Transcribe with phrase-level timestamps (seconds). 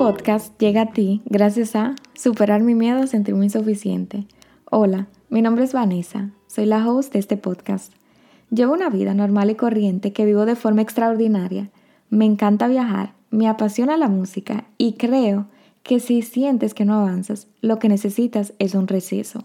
[0.00, 4.26] podcast llega a ti gracias a Superar mi miedo a sentirme insuficiente.
[4.70, 7.92] Hola, mi nombre es Vanessa, soy la host de este podcast.
[8.50, 11.68] Llevo una vida normal y corriente que vivo de forma extraordinaria.
[12.08, 15.48] Me encanta viajar, me apasiona la música y creo
[15.82, 19.44] que si sientes que no avanzas, lo que necesitas es un receso.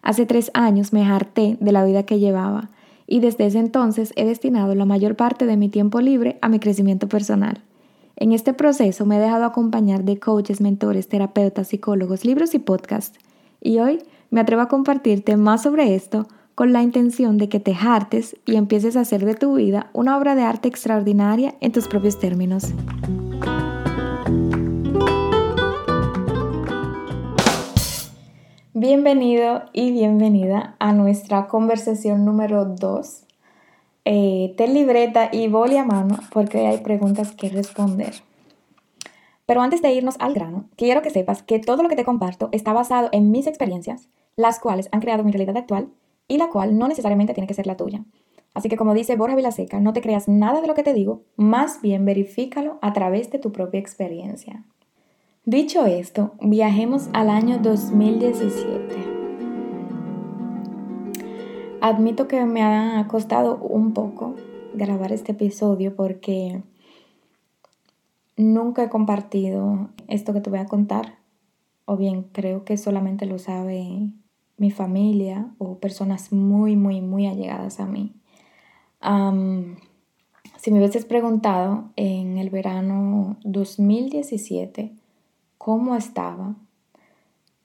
[0.00, 2.70] Hace tres años me harté de la vida que llevaba
[3.08, 6.60] y desde ese entonces he destinado la mayor parte de mi tiempo libre a mi
[6.60, 7.64] crecimiento personal.
[8.16, 13.18] En este proceso me he dejado acompañar de coaches, mentores, terapeutas, psicólogos, libros y podcasts.
[13.60, 17.74] Y hoy me atrevo a compartirte más sobre esto con la intención de que te
[17.74, 21.88] hartes y empieces a hacer de tu vida una obra de arte extraordinaria en tus
[21.88, 22.72] propios términos.
[28.74, 33.26] Bienvenido y bienvenida a nuestra conversación número 2
[34.04, 38.14] eh, ten libreta y boli a mano porque hay preguntas que responder.
[39.46, 42.48] Pero antes de irnos al grano, quiero que sepas que todo lo que te comparto
[42.52, 45.88] está basado en mis experiencias, las cuales han creado mi realidad actual
[46.28, 48.04] y la cual no necesariamente tiene que ser la tuya.
[48.54, 51.22] Así que como dice Borja Vilaseca, no te creas nada de lo que te digo,
[51.36, 54.64] más bien verifícalo a través de tu propia experiencia.
[55.44, 59.11] Dicho esto, viajemos al año 2017.
[61.82, 64.36] Admito que me ha costado un poco
[64.72, 66.62] grabar este episodio porque
[68.36, 71.18] nunca he compartido esto que te voy a contar.
[71.84, 74.12] O bien creo que solamente lo sabe
[74.58, 78.14] mi familia o personas muy, muy, muy allegadas a mí.
[80.58, 84.92] si me hubieses preguntado en el verano 2017
[85.58, 86.54] cómo estaba,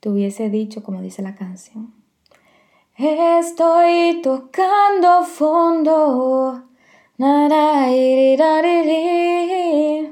[0.00, 1.95] te hubiese dicho como dice la canción
[2.98, 6.62] Estoy tocando fondo.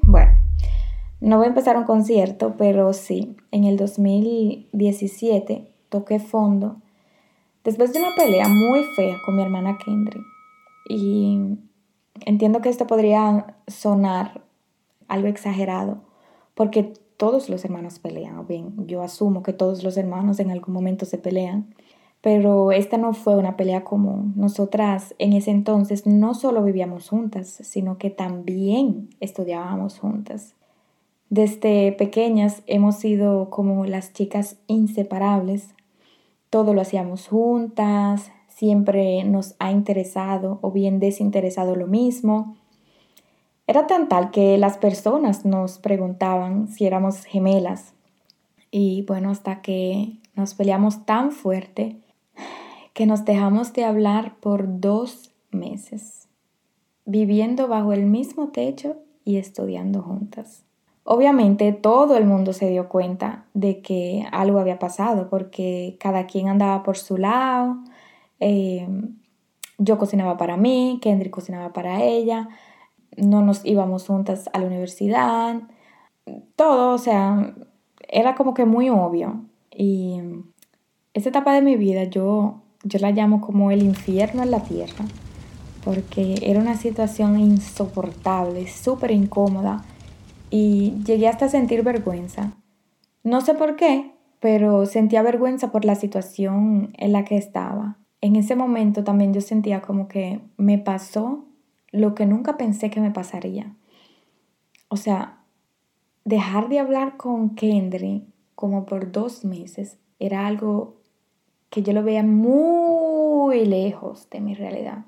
[0.00, 0.30] Bueno,
[1.20, 6.80] no voy a empezar un concierto, pero sí, en el 2017 toqué fondo
[7.64, 10.22] después de una pelea muy fea con mi hermana Kendry.
[10.88, 11.38] Y
[12.24, 14.40] entiendo que esto podría sonar
[15.06, 16.00] algo exagerado,
[16.54, 20.72] porque todos los hermanos pelean, o bien, yo asumo que todos los hermanos en algún
[20.72, 21.74] momento se pelean.
[22.20, 24.34] Pero esta no fue una pelea común.
[24.36, 30.54] Nosotras en ese entonces no solo vivíamos juntas, sino que también estudiábamos juntas.
[31.30, 35.74] Desde pequeñas hemos sido como las chicas inseparables.
[36.50, 42.56] Todo lo hacíamos juntas, siempre nos ha interesado o bien desinteresado lo mismo.
[43.66, 47.94] Era tan tal que las personas nos preguntaban si éramos gemelas.
[48.70, 52.00] Y bueno, hasta que nos peleamos tan fuerte
[53.00, 56.28] que nos dejamos de hablar por dos meses,
[57.06, 60.66] viviendo bajo el mismo techo y estudiando juntas.
[61.04, 66.48] Obviamente todo el mundo se dio cuenta de que algo había pasado porque cada quien
[66.48, 67.78] andaba por su lado.
[68.38, 69.16] Em,
[69.78, 72.50] yo cocinaba para mí, Kendrick cocinaba para ella,
[73.16, 75.62] no nos íbamos juntas a la universidad,
[76.54, 77.54] todo, o sea,
[78.08, 79.46] era como que muy obvio.
[79.70, 80.20] Y
[81.14, 85.04] esta etapa de mi vida yo yo la llamo como el infierno en la tierra,
[85.84, 89.84] porque era una situación insoportable, súper incómoda
[90.50, 92.52] y llegué hasta sentir vergüenza.
[93.22, 97.98] No sé por qué, pero sentía vergüenza por la situación en la que estaba.
[98.20, 101.44] En ese momento también yo sentía como que me pasó
[101.92, 103.74] lo que nunca pensé que me pasaría.
[104.88, 105.44] O sea,
[106.24, 110.99] dejar de hablar con Kendry como por dos meses era algo
[111.70, 115.04] que yo lo veía muy lejos de mi realidad,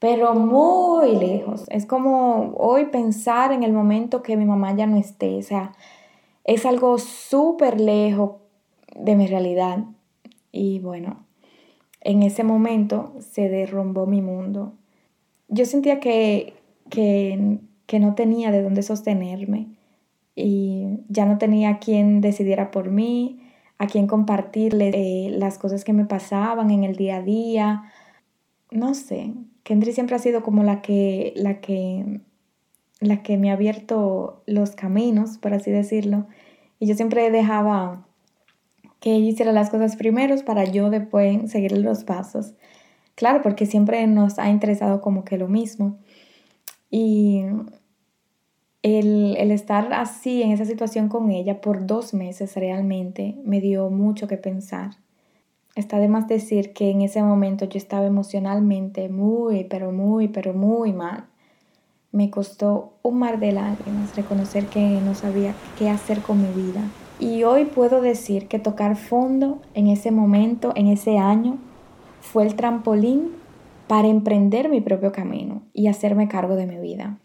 [0.00, 1.64] pero muy lejos.
[1.70, 5.72] Es como hoy pensar en el momento que mi mamá ya no esté, o sea,
[6.44, 8.32] es algo súper lejos
[8.94, 9.84] de mi realidad.
[10.52, 11.24] Y bueno,
[12.00, 14.74] en ese momento se derrumbó mi mundo.
[15.48, 16.54] Yo sentía que,
[16.90, 19.68] que, que no tenía de dónde sostenerme
[20.34, 23.40] y ya no tenía quien decidiera por mí,
[23.78, 27.82] a quien compartirles eh, las cosas que me pasaban en el día a día.
[28.70, 32.20] No sé, Kendry siempre ha sido como la que, la que,
[33.00, 36.26] la que me ha abierto los caminos, por así decirlo.
[36.78, 38.06] Y yo siempre dejaba
[39.00, 42.54] que ella hiciera las cosas primeros para yo después seguir los pasos.
[43.14, 45.98] Claro, porque siempre nos ha interesado como que lo mismo.
[46.90, 47.42] Y
[48.84, 54.28] el, estar así en esa situación con ella por dos meses realmente me dio mucho
[54.28, 54.90] que pensar.
[55.74, 60.52] Está de más decir que en ese momento yo estaba emocionalmente muy, pero muy, pero
[60.52, 61.24] muy mal.
[62.12, 66.82] Me costó un mar de lágrimas reconocer que no sabía qué hacer con mi vida.
[67.18, 71.56] Y hoy puedo decir que tocar fondo en ese momento, en ese año,
[72.20, 73.30] fue el trampolín
[73.88, 77.18] para emprender mi propio camino y hacerme cargo de mi vida.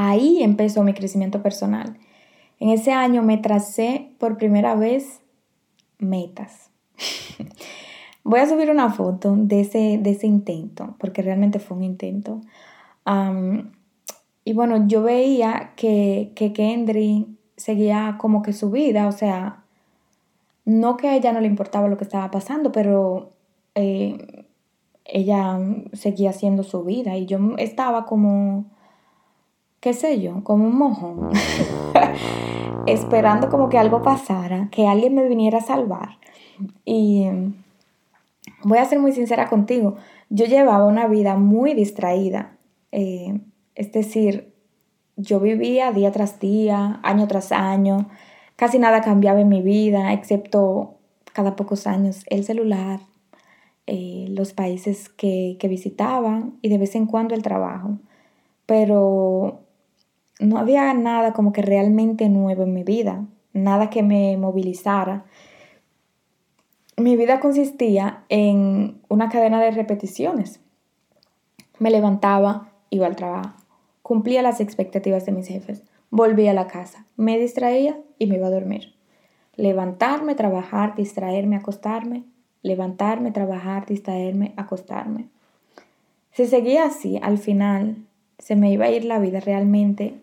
[0.00, 1.98] Ahí empezó mi crecimiento personal.
[2.60, 5.22] En ese año me tracé por primera vez
[5.98, 6.70] metas.
[8.22, 12.40] Voy a subir una foto de ese, de ese intento, porque realmente fue un intento.
[14.44, 19.64] y bueno, yo veía que, que Kendry seguía como que su vida, o sea,
[20.64, 23.32] no que a ella no le importaba lo que estaba pasando, pero
[23.74, 24.44] eh,
[25.04, 25.58] ella
[25.92, 28.66] seguía haciendo su vida y yo estaba como,
[29.88, 31.30] qué sé yo, como un mojón,
[32.86, 36.18] esperando como que algo pasara, que alguien me viniera a salvar.
[36.84, 37.26] Y
[38.64, 39.96] voy a ser muy sincera contigo,
[40.28, 42.58] yo llevaba una vida muy distraída,
[42.92, 43.40] eh,
[43.76, 44.52] es decir,
[45.16, 48.10] yo vivía día tras día, año tras año,
[48.56, 50.96] casi nada cambiaba en mi vida, excepto
[51.32, 53.00] cada pocos años el celular,
[53.86, 57.96] eh, los países que, que visitaba y de vez en cuando el trabajo.
[58.66, 59.62] Pero
[60.38, 65.24] no había nada como que realmente nuevo en mi vida, nada que me movilizara.
[66.96, 70.60] Mi vida consistía en una cadena de repeticiones.
[71.78, 73.54] Me levantaba, iba al trabajo,
[74.02, 78.46] cumplía las expectativas de mis jefes, volvía a la casa, me distraía y me iba
[78.48, 78.94] a dormir.
[79.54, 82.24] Levantarme, trabajar, distraerme, acostarme,
[82.62, 85.28] levantarme, trabajar, distraerme, acostarme.
[86.32, 87.96] Si seguía así, al final
[88.38, 90.20] se me iba a ir la vida realmente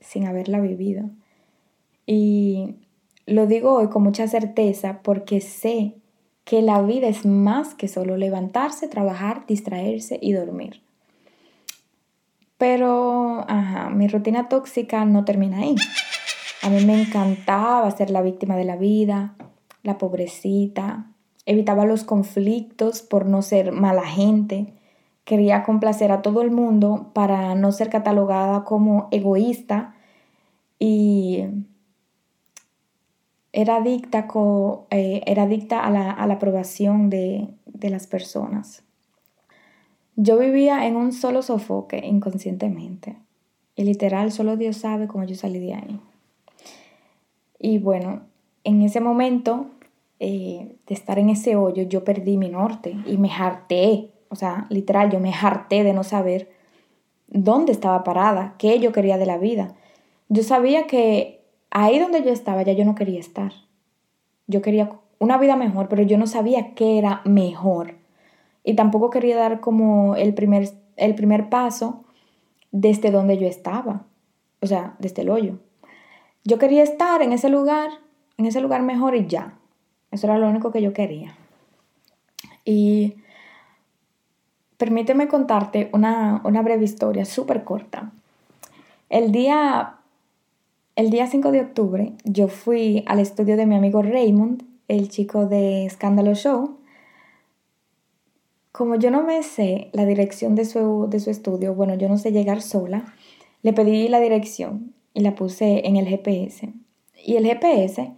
[0.00, 1.10] sin haberla vivido.
[2.06, 2.76] Y
[3.26, 5.94] lo digo hoy con mucha certeza porque sé
[6.44, 10.80] que la vida es más que solo levantarse, trabajar, distraerse y dormir.
[12.56, 15.76] Pero, ajá, mi rutina tóxica no termina ahí.
[16.62, 19.36] A mí me encantaba ser la víctima de la vida,
[19.82, 21.06] la pobrecita,
[21.46, 24.74] evitaba los conflictos por no ser mala gente,
[25.28, 29.94] quería complacer a todo el mundo para no ser catalogada como egoísta
[30.78, 31.44] y
[33.52, 34.26] era adicta,
[34.88, 38.82] eh, era adicta a, la, aprobación de, de las personas.
[40.16, 43.16] Yo vivía en un solo sofoque inconscientemente
[43.76, 46.00] y literal solo Dios sabe cómo yo salí de ahí.
[47.58, 48.22] Y bueno,
[48.64, 49.66] en ese momento
[50.20, 54.66] eh, de estar en ese hoyo, yo perdí mi norte y me harté, o sea,
[54.70, 56.50] literal, yo me harté de no saber
[57.28, 59.74] dónde estaba parada, qué yo quería de la vida.
[60.28, 63.52] Yo sabía que ahí donde yo estaba ya yo no quería estar.
[64.46, 67.96] Yo quería una vida mejor, pero yo no sabía qué era mejor.
[68.64, 72.04] Y tampoco quería dar como el primer, el primer paso
[72.70, 74.04] desde donde yo estaba,
[74.60, 75.58] o sea, desde el hoyo.
[76.44, 77.90] Yo quería estar en ese lugar,
[78.36, 79.58] en ese lugar mejor y ya.
[80.10, 81.36] Eso era lo único que yo quería.
[82.64, 83.16] Y
[84.78, 88.12] permíteme contarte una, breve historia súper corta.
[89.10, 89.96] El día,
[90.96, 95.46] el día 5 de octubre yo fui al estudio de mi amigo Raymond, el chico
[95.46, 96.78] de Escándalo Show.
[98.70, 102.16] Como yo no me sé la dirección de su, de su estudio, bueno, yo no
[102.16, 103.12] sé llegar sola,
[103.62, 106.72] le pedí la dirección y la puse en el GPS.
[107.24, 108.12] Y el GPS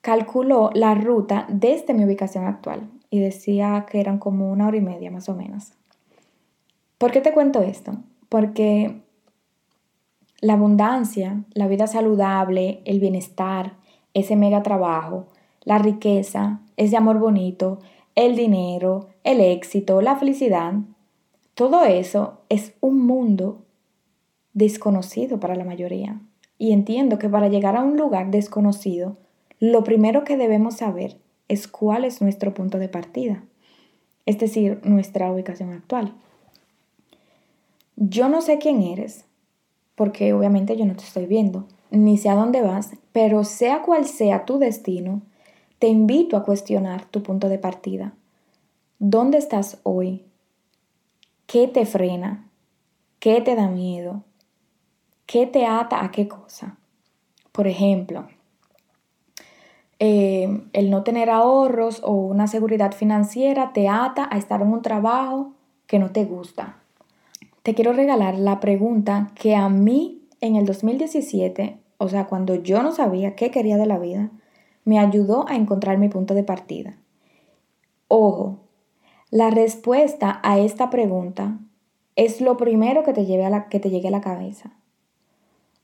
[0.00, 4.80] calculó la ruta desde mi ubicación actual y decía que eran como una hora y
[4.80, 5.74] media más o menos.
[7.00, 7.94] ¿Por qué te cuento esto?
[8.28, 9.00] Porque
[10.42, 13.78] la abundancia, la vida saludable, el bienestar,
[14.12, 15.24] ese mega trabajo,
[15.64, 17.78] la riqueza, ese amor bonito,
[18.16, 20.74] el dinero, el éxito, la felicidad,
[21.54, 23.64] todo eso es un mundo
[24.52, 26.20] desconocido para la mayoría.
[26.58, 29.16] Y entiendo que para llegar a un lugar desconocido,
[29.58, 31.16] lo primero que debemos saber
[31.48, 33.42] es cuál es nuestro punto de partida,
[34.26, 36.14] es decir, nuestra ubicación actual.
[38.02, 39.26] Yo no sé quién eres,
[39.94, 44.06] porque obviamente yo no te estoy viendo, ni sé a dónde vas, pero sea cual
[44.06, 45.20] sea tu destino,
[45.78, 48.14] te invito a cuestionar tu punto de partida.
[48.98, 50.24] ¿Dónde estás hoy?
[51.46, 52.48] ¿Qué te frena?
[53.18, 54.24] ¿Qué te da miedo?
[55.26, 56.78] ¿Qué te ata a qué cosa?
[57.52, 58.28] Por ejemplo,
[59.98, 64.80] eh, el no tener ahorros o una seguridad financiera te ata a estar en un
[64.80, 65.52] trabajo
[65.86, 66.79] que no te gusta.
[67.62, 72.82] Te quiero regalar la pregunta que a mí en el 2017, o sea, cuando yo
[72.82, 74.30] no sabía qué quería de la vida,
[74.84, 76.96] me ayudó a encontrar mi punto de partida.
[78.08, 78.60] Ojo,
[79.30, 81.58] la respuesta a esta pregunta
[82.16, 84.72] es lo primero que te, lleve a la, que te llegue a la cabeza.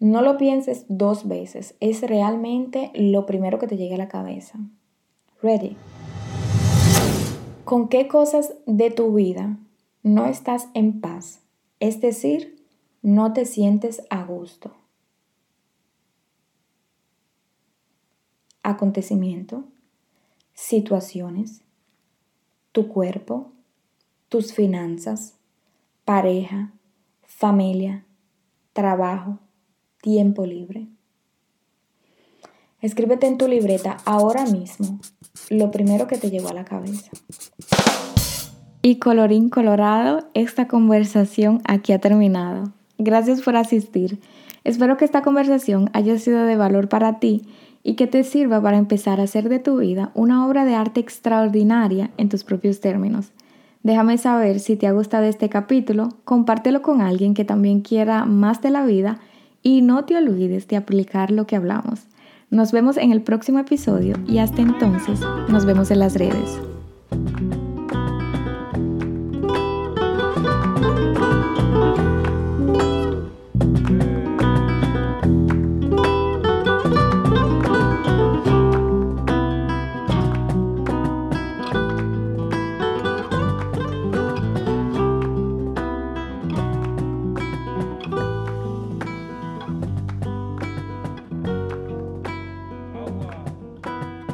[0.00, 4.58] No lo pienses dos veces, es realmente lo primero que te llegue a la cabeza.
[5.42, 5.76] Ready.
[7.66, 9.58] ¿Con qué cosas de tu vida
[10.02, 11.42] no estás en paz?
[11.80, 12.64] Es decir,
[13.02, 14.74] no te sientes a gusto.
[18.62, 19.64] Acontecimiento,
[20.54, 21.62] situaciones,
[22.72, 23.52] tu cuerpo,
[24.28, 25.36] tus finanzas,
[26.04, 26.72] pareja,
[27.22, 28.04] familia,
[28.72, 29.38] trabajo,
[30.02, 30.88] tiempo libre.
[32.80, 35.00] Escríbete en tu libreta ahora mismo
[35.50, 37.10] lo primero que te llegó a la cabeza.
[38.88, 42.72] Y colorín colorado, esta conversación aquí ha terminado.
[42.96, 44.18] Gracias por asistir.
[44.64, 47.42] Espero que esta conversación haya sido de valor para ti
[47.82, 51.00] y que te sirva para empezar a hacer de tu vida una obra de arte
[51.00, 53.30] extraordinaria en tus propios términos.
[53.82, 58.62] Déjame saber si te ha gustado este capítulo, compártelo con alguien que también quiera más
[58.62, 59.18] de la vida
[59.62, 62.06] y no te olvides de aplicar lo que hablamos.
[62.48, 66.58] Nos vemos en el próximo episodio y hasta entonces nos vemos en las redes.